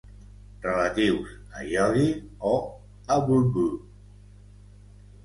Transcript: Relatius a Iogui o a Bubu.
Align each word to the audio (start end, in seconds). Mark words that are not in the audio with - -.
Relatius 0.63 1.35
a 1.59 1.65
Iogui 1.73 2.07
o 2.53 2.53
a 3.17 3.19
Bubu. 3.29 3.67